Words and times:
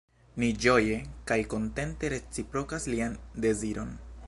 Ni 0.43 0.47
ĝoje 0.63 0.95
kaj 1.31 1.37
kontente 1.51 2.11
reciprokas 2.15 2.91
lian 2.95 3.21
deziron. 3.47 3.97